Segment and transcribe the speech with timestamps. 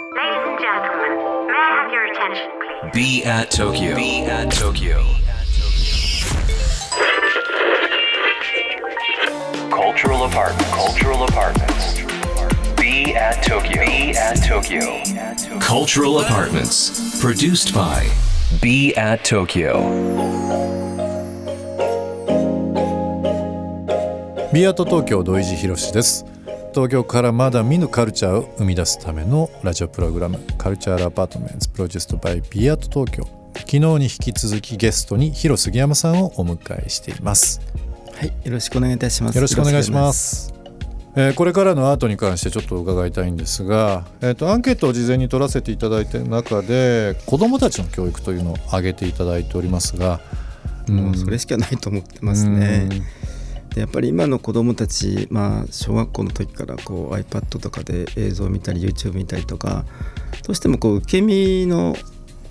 [0.00, 2.92] Ladies and gentlemen, may I have your attention, please?
[2.94, 3.94] Be at Tokyo.
[3.94, 5.04] Be at Tokyo.
[9.70, 10.66] Cultural apartment.
[10.72, 12.00] Cultural apartments.
[12.76, 13.84] Be at Tokyo.
[13.84, 15.60] Be at Tokyo.
[15.60, 17.20] Cultural apartments.
[17.20, 18.08] Produced by
[18.62, 20.46] Be at Tokyo.
[24.54, 26.24] ビアート東京土井地博です
[26.73, 33.23] 東京からまだ見ぬカルチャーを生み出すためのラジオプログラムカルチャーアパートメントプロデュースバイビアート東京
[33.55, 37.59] 昨日に引き続きゲストに広杉山さんをお迎えしています
[38.15, 39.35] はい、よろしくお願いいたします。
[39.35, 40.13] よろしくお願いしま。
[40.13, 40.53] す。
[41.15, 50.21] えーこれからのアートに関してちょっと伺いたいんですが、えー、とアンケートを事前に取らせていただいている中で子どもたちの教育というのを挙げていただいておりますが、
[50.87, 52.87] もうそれしかないと思ってますね。
[53.73, 59.85] でやっぱり今の子どもたち、まあ、小学校の時からこう iPad とかで映像を見たり YouTube 見たりとか
[60.45, 61.95] どうしてもこう受け身の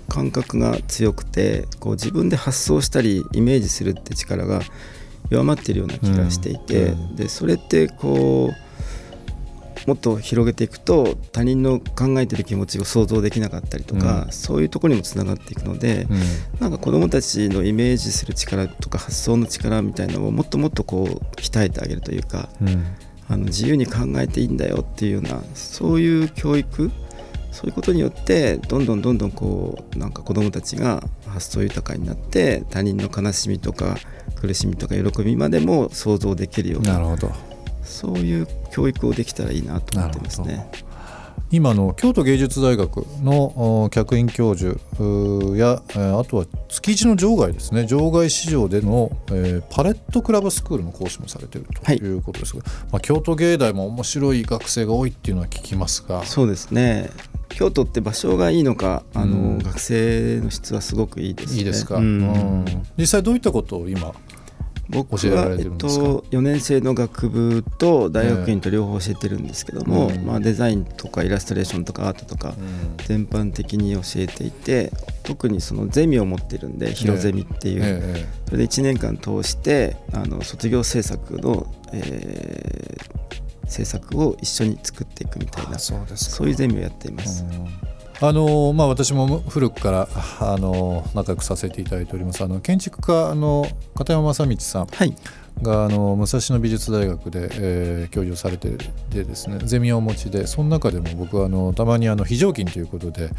[0.09, 4.61] 感覚が強くてこう自分で発想したりイメージするって力が
[5.29, 7.15] 弱まっているような気がしていて、うん。
[7.15, 8.70] でそれってこう
[9.87, 14.31] もっと広げていくと他人の考えてる気持ちを想像できなかったりとか、うん。
[14.31, 16.19] そういうところにもつながっていくので、うん。
[16.59, 22.85] なんか子どもたちのイメージする力とか発想の力みたいなのをもっともっとこう鍛えてあげるというかうん。
[23.27, 26.91] あの自由に考えていいんだよっていうようなそういう教育
[27.51, 33.95] そういうことによってどんどんどんどんこうなんか子どもたちが発想豊かになって他人の悲しみとか
[34.35, 37.31] 苦しみとか喜びまでも想像できるようななるほど
[37.91, 40.69] そういう教育をできたらいいなと思ってますね。
[41.53, 44.79] 今の京都芸術大学のお客員教授
[45.57, 47.85] やえーあとは築地の場外ですね。
[47.85, 51.97] 場外市場での、えーパレットクラブスクールの講師もされているとはい。
[51.97, 56.23] いうことですが、まあ、京都芸大も面白い学生が多いっていうのは聞きますが。
[56.25, 57.09] そうですね。
[57.49, 59.57] 京都って場所がいいのかあの、うん。
[59.57, 61.57] 学生の質はすごくいいですね。
[61.57, 62.03] いいですか、うん。
[62.03, 62.65] うん。
[62.97, 64.13] 実際どういったことを今
[64.91, 70.25] 僕は、えっと、4年生の学部と大学院と両方教えてるんですけども、うん。
[70.25, 72.53] まあ、デザインとかイラストレーションとかアートとか
[73.07, 74.91] 全般的に教えていて
[75.23, 83.21] 特にそのゼミを持ってるんで「ヒロゼミ」っていう、えそれで1年間通してあの卒業制作の、えー
[83.71, 85.95] 制作を一緒に作っていくみたいなあそ
[86.43, 87.45] ういうゼミをやっています。
[88.23, 90.07] あのまあ、私も古くから
[90.39, 92.43] あの仲良くさせていただいております。
[92.43, 93.65] あの建築家の
[93.95, 94.85] 片山正道さん。
[94.85, 95.15] はい、
[95.61, 103.29] があの武蔵野美術大学で、えー教授をされていてですねゼミをお持ちでその中でも僕はあのたまにあの非常勤ということで、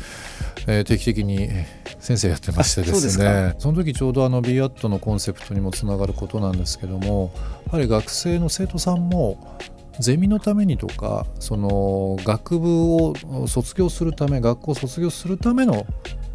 [0.66, 7.32] えー定期的にえー先生やってましてですすねその時ちょうどあの b アットのコンセプトにもつながることなんですけども
[7.66, 9.56] やはり学生の生徒さんも
[10.00, 13.14] ゼミのためにとかその学部を
[13.46, 15.86] 卒業するため学校を卒業するための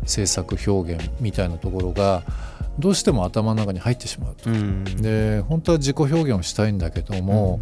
[0.05, 2.23] 制作表現みたいなところが
[2.79, 4.49] どうしても頭の中に入ってしまうと。
[4.49, 7.59] うんで本当は自己表現をしたいんだけども、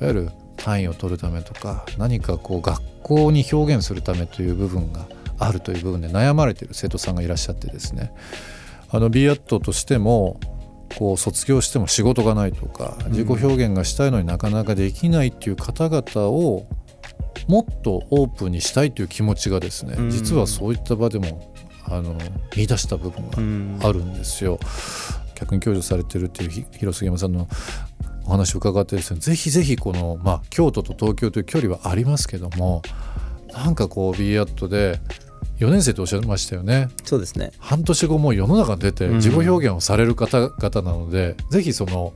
[0.00, 5.06] いわゆる単位を取るためとか何かこう学校に表現するためという部分が
[5.38, 8.12] あるという部分で悩まれている生徒さんがいらっしゃってですね
[8.90, 10.38] あの b アットとしても
[10.98, 16.66] こう卒業しても仕事がないとか自己表現がしたいのになかなかできないっていう方々を
[17.48, 21.52] もっとオープンにしたいという気持ちがですね、うん実はそういった場でも
[21.84, 22.16] あの
[22.54, 24.58] 見出した部分がうんあるんですよ。
[25.34, 27.48] 客員教授されてるっていうひ広杉山さんの
[28.26, 32.82] お話を伺ってですねぜひぜひこの、まあ、京都と東京という距離はありますけども
[33.52, 35.00] なんかこう b アットで
[35.62, 36.88] 4年生とおっしゃいましたよね。
[37.04, 37.52] そうですね。
[37.58, 39.14] 半年後もう世の中に出てうん。
[39.16, 42.12] 自己表現をされる方々なので、ぜひその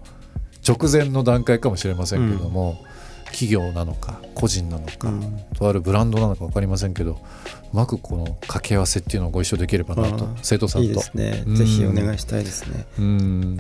[0.66, 2.84] 直前の段階かもしれませんけども、
[3.26, 5.40] 企業なのか個人なのか、うん。
[5.54, 10.88] とあるブランドなのか分かりませんけどうまくこの掛け合わせっていうのをご一緒できればなと生徒さんと。
[10.88, 11.44] いいですね。
[11.46, 11.56] うん。
[11.56, 12.86] ぜひお願いしたいですね。
[12.98, 13.58] うん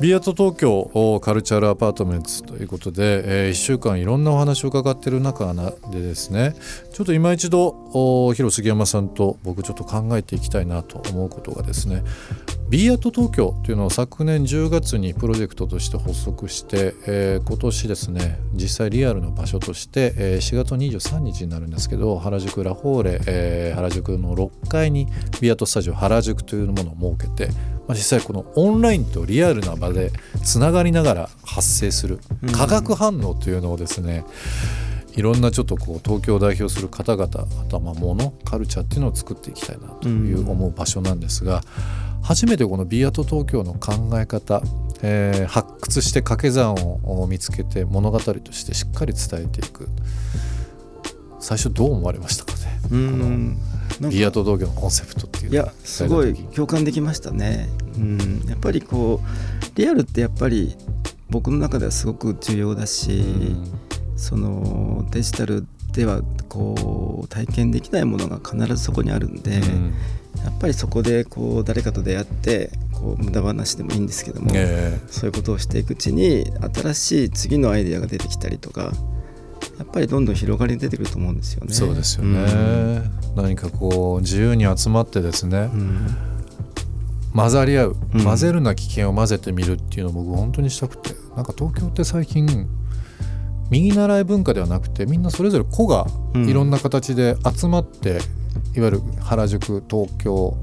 [0.00, 5.52] ビアート東京カルチャーアパートメントということで、え1週間いろんなお話を伺っている中
[5.90, 6.54] でですね
[6.90, 12.02] ちょっと今一度広杉山さんと僕ちょっと考えていきたいなと思うことがですね
[12.70, 25.08] ビーアート東京というのを昨年10月にプロジェクトとして発足して、えー今年ですね実際リアルな場所として、えー4月23日になるんですけど原宿ラフォーレ、えー原宿の6階に
[25.42, 27.52] ビアートスタジオ原宿というものを設けて、
[27.90, 30.12] まあ、実際このオンラインとリアルな場で
[30.44, 32.52] つながりながら発生するうん。
[32.52, 34.24] 化学反応というのをですね、
[35.16, 41.62] いろんなちょっとこう東京を代表する方々あとはまあ物カルチャーっていうのを作っていきたいなという思う場所なんですが、
[42.22, 44.62] 初めてこのビーアート東京の考え方、
[45.02, 49.88] えー発掘して掛け算を見つけて物語としてしっかり伝えていく。
[51.40, 52.80] 最初どう思われましたかね？
[52.92, 53.58] うん
[54.10, 60.76] ビアート東京のコンセプトっていういやすごい共感できましたね、うん、やっぱりこうリアルってやっぱり
[61.28, 63.72] 僕の中ではすごく重要だし、うん、
[64.16, 69.94] そのデジタルではこう体験できないものが必ずそこにあるんで、うん、
[70.44, 76.44] やっぱりそこでこう誰かと出会ってこう無駄話でもいいんですけども、えー、そういうことをしていくうちに
[76.74, 78.92] 新しい次のアイデアが出てきたりとか
[79.80, 81.72] やっぱりどんどん広がり出てくると思うんですよね。
[81.72, 86.06] そうですよね、うん、何かこう自由に集まってですね、うん、
[87.34, 92.68] 混ざり合う混ぜるな危険を混ぜてみるっていうのを僕本当にしたくてなんか東京って最近
[93.70, 98.18] 右習い文化ではなくてみんなそれぞれ個がいろんな形で集まって、
[98.76, 100.56] いわゆる原宿東京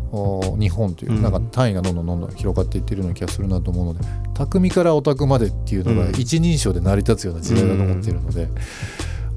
[0.59, 3.99] 日本というなんか単位がどんどんどんどん広がっていっているような気がするなと思うので
[4.33, 8.47] 匠からオタクまでっていうのが一人称で成り立つような時代だと思っているので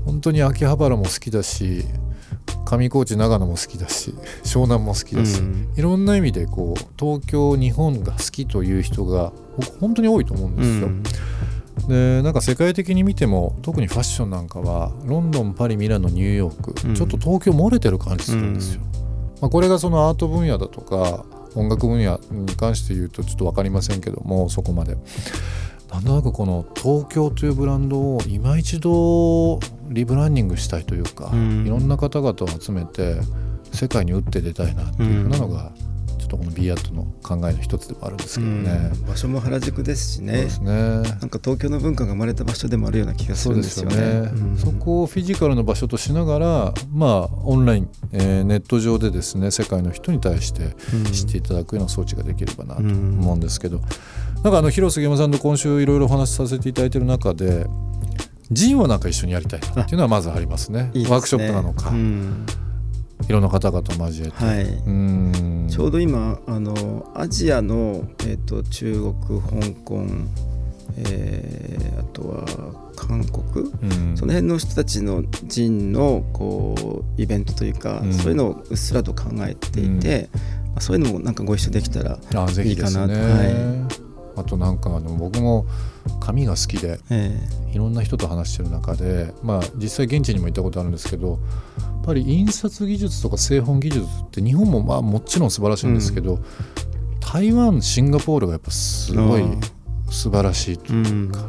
[0.04, 1.84] 本当に秋葉原も好きだし
[2.64, 4.14] 上高地長野も好きだし
[4.44, 5.42] 湘南も好きだし、
[5.76, 9.32] いろんな意味でこう東京日本が好きという人が
[9.80, 10.88] 本当に多いと思うんですよ。
[11.88, 18.82] でなんか世界的に見ても特にファッションなんかはロンドンパリミラノニューヨーク、うん、ちょっと東京漏れてる感じするんですよ。
[18.82, 21.24] うん、まあ、これがそのアート分野だとか
[21.54, 24.96] 音楽分野に関して言うとちょっと分かりませんけどもそこまで。
[25.90, 33.16] なんとなくこの東京というブランドを今一度リブランディングしたいというか、うん、いろんな方々を集めて
[33.72, 35.72] 世界に打って出たいなっていうふうなのが、
[36.30, 40.32] とこの B アートの考えの一つでもあるんですけどね、場所も原宿ですしね。
[40.32, 40.70] そうですね。
[40.70, 43.96] なんか東京の文化が生まれた場所でもあるような気がするんですよね。
[43.96, 50.74] ね、うん、そこをフィジカルの場所としながらまあオンライン、えー、ネット上でですね世界の人に対して
[51.12, 53.82] 知っていただくような装置ができればなと思うんですけど、うん、
[54.42, 57.66] なんかあの広杉山さんと今週いろいろお話しさせていただいている中で
[58.50, 60.90] ジンはなんか一緒にやりたいっていうのはまずありますね。
[60.92, 61.14] いいすね。
[61.14, 62.46] ワークショップなのか、うん。
[63.28, 65.32] いろんな方々交えて、はい、うん
[65.70, 70.04] ちょうど今あのアジアの、えーと、中国香港、
[70.98, 80.28] えー、あとは韓国、うん、その辺の人たちの人のこうイベントというか、うん、そういうのをうっすらと考えていて、
[80.74, 83.12] うん、そういうのもなんかご一緒できたらいいかなと。
[83.12, 84.00] はい。
[84.36, 85.66] あとなんかあの僕も
[86.20, 86.98] 紙が好きで、
[87.72, 91.38] いろんな人と話してる中で、まあ、実際現地にも行ったことあるんですけど
[92.02, 96.44] ぱり印刷技術とか製本技術って日本もまあもちろん素晴らしいんですけど、うん、
[97.20, 99.44] 台湾シンガポールがやっぱすごい
[100.10, 101.48] 素晴らしいというか。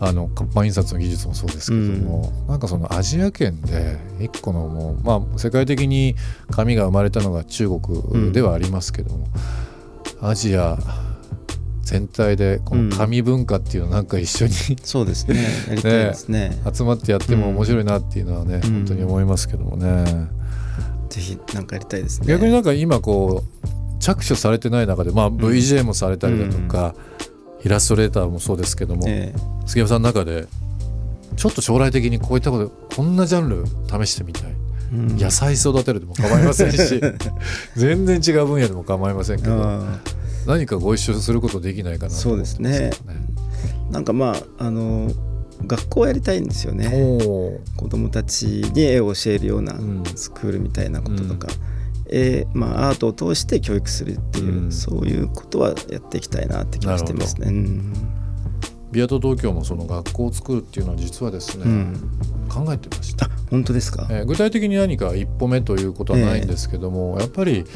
[0.00, 6.14] あの活版印刷の技術もそうですけども、うん、なんかそのアジア圏で一個のもう、まあ、世界的に
[6.52, 9.26] 紙が生まれたのが中国ではありますけども、
[10.22, 10.78] うん、アジア
[11.88, 15.42] 全体でこの紙文化っていうのなんか一緒に、うん、そうですね。
[15.68, 16.60] やりたいですね。
[16.70, 20.28] 集まってやっても面白いなっていうのはね、うん、本当に思いますけどもね、
[21.08, 22.26] ぜひなんかやりたいですね。
[22.26, 23.68] 逆になんか今こう
[24.00, 26.94] 着手されてない中で、まあ、VJ もされたりだとか、
[27.64, 30.46] イラストレーターもそうですけども、えー、杉山さんの中で
[31.36, 34.52] ちょっと将来的にこういったことこんなジャンル試してみたい、
[34.92, 37.00] うん、野菜育てるでも構いませんし
[37.74, 39.82] 全然違う分野でも構いませんけど
[40.48, 42.90] 何かご一緒することできないかなそうですね。
[43.90, 45.10] なんかまああの
[45.66, 46.88] 学校やりたいんですよね。
[47.76, 49.74] 子供たちに絵を教えるような
[50.14, 51.54] スクールみたいなこととか、うん、
[52.10, 57.52] えまあ、アートを通して教育するっていう、うん、そういうことはやっていきたいなって気がしてますね。
[58.90, 62.10] ビアート東京もその学校を作るっていうのは実はですね、うん、
[62.48, 63.28] 考えてました。
[63.50, 67.66] 本当ですか、えー、具体的に何か一歩目ということはないんですけども、えー、やっぱり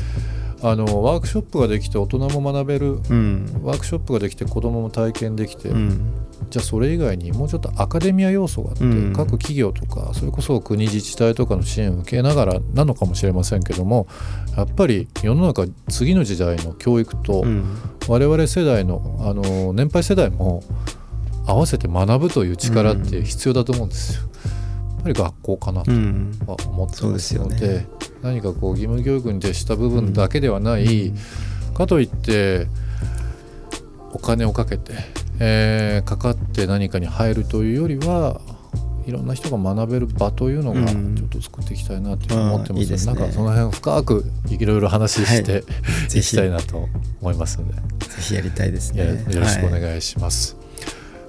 [0.64, 6.12] あのワークショップができて大人も学べる、うん、ワークショップができて子どもも体験できて、うん、
[6.50, 14.06] じゃあそれ以外にもうちょっとアカデミア要素があって、うん、各企業とかそれこそ国自治体とかの支援を受けながらなのかもしれませんけども
[14.56, 17.44] やっぱり世の中次の時代の教育と、
[18.08, 20.62] 我々世代のあの年配世代も
[21.46, 24.22] 合わせて学ぶという力って必要だと思うんですよ。
[25.02, 27.86] ぱり学校かなとは思ってますのでうんね、
[28.22, 32.66] 何かこう義務教育に徹した部分だけではない、うん、かといって
[34.12, 34.92] お金をかけて、
[35.40, 38.40] えー、かかって何かに入るというよりは
[39.06, 45.62] いろんな人が学べる場というのがちょっと作っていきたいなと思ってますので、うんいいね、なんかその辺深くいろいろ話して、はい、
[46.18, 46.88] いきたいなと
[47.20, 47.74] 思いますので。
[47.74, 47.80] ぜ
[48.20, 49.24] ひやりたいですね。
[49.30, 50.54] よろしくお願いします。
[50.54, 50.61] はい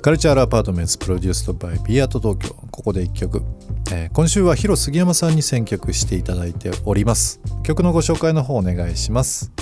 [0.03, 3.41] カルチャーアパートメントプロデュースドバイビアート東京ここで1曲、
[3.89, 7.39] えー、今週は広杉山さんに選曲していただいております。
[7.63, 9.53] 曲のご紹介の方お願いします。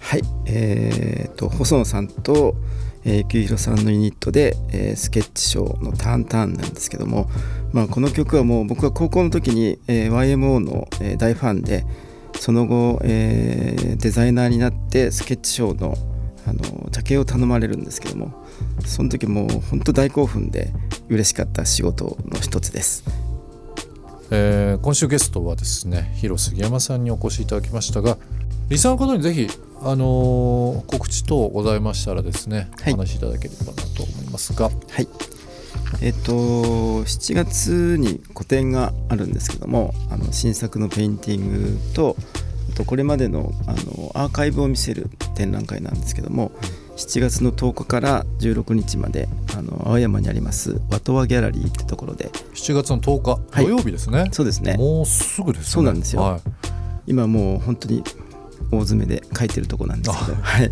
[0.00, 0.22] はい。
[0.46, 2.56] えーと、細野さんと
[3.04, 7.28] えー、久弘さんのユニットで、えー、スケッチショーの「タンタン」なんですけども
[7.72, 11.84] まあ、この曲はもう僕は高校の時に、えー、YMO の、えー、大ファンで
[12.40, 15.94] その後、えー、デザイナーになってスケッチショーの
[16.46, 18.44] あのジャケを頼まれるんですけども
[18.84, 20.72] その時もう本当大興奮で
[21.08, 23.04] 嬉しかった仕事の一つです。
[24.30, 28.16] えー、今週ゲストはですねヒロ杉山さんにお越しいただきましたが
[28.68, 29.48] リスナーの方にぜひ、
[29.82, 34.70] あのー、告知等ございましたらですね、はい、お話しいただければなと思いますが。
[34.90, 35.08] はい
[36.00, 36.32] えっと、
[37.04, 42.16] 7月に個展があるんですけどもあの新作のペインティングと
[42.74, 46.52] とこれまでのあのアーカイブを見せる展覧会なんですけども
[46.96, 52.30] 7月の10日から16日まであの青山にありますワトワギャラリーってところで。
[52.54, 54.28] 7月の10日、はい、土曜日ですね。
[54.32, 54.76] そうですね。
[54.76, 55.68] もうすぐですね。
[55.68, 56.40] そうなんですよ、はい、
[57.08, 58.04] 今もう本当に
[58.70, 60.70] 大詰めで書いてるとこなんですけどはい。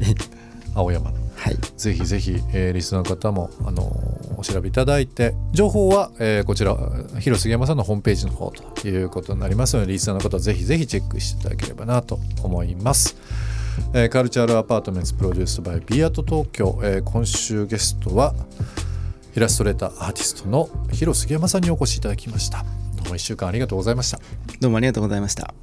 [0.75, 1.11] 青山。
[1.11, 6.76] のはい、ぜひぜひ、えー、リスナーの方も、あのー、お調べいただいて情報は、えー、こちら
[7.18, 13.16] ヒロ杉山さんのホームページの方ということになりますのでリスナーの方はぜひぜひチェックしていただければなと思います。
[13.95, 18.35] えー、 Cultural Apartment produced by BE AT TOKYO、えー、今週ゲストは
[19.37, 22.64] イラストレーターアーティストのヒロ杉山さんにお越しいただきました。
[22.97, 24.19] どうも1週間ありがとうございました。
[24.61, 25.55] どうもありがとうございました。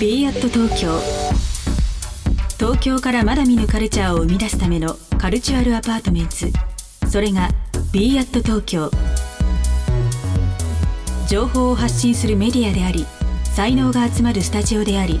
[0.00, 0.98] ビーアット東京
[2.58, 7.48] 東京からまだ見ぬカルチャーを生み出すための Cultural Apartment それが
[7.92, 8.90] b アット東京
[11.28, 13.06] 情報を発信するメディアであり
[13.54, 15.20] 才能が集まるスタジオであり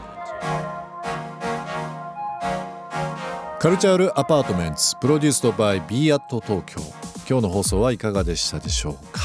[3.61, 6.81] カルチャールアパートメンツプロデュースドバイ Be at 東京。
[7.29, 9.21] 今日の放送はいかがでしたでしょうか。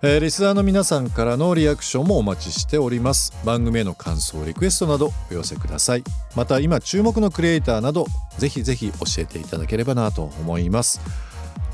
[0.00, 3.34] えー、リスナーの皆さんからのリアクションもお待ちしております。
[3.44, 6.04] 番組への感想リクエストなどお寄せください。
[6.34, 8.06] また今注目のクリエイターなど
[8.38, 11.02] ぜひぜひ教えていただければなと思います。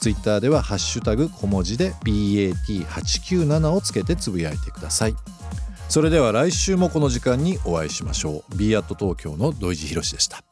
[0.00, 5.16] ツイッターでは「ハッシュタグ小文字で BAT897」をつけてつぶやいてください。
[5.88, 8.56] それでは来週もこの時間にお会いしましょう。
[8.56, 10.47] B アット東京の土井地博でした。